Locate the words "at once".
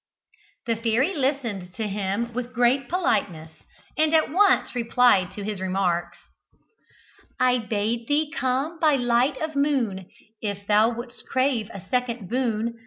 4.15-4.73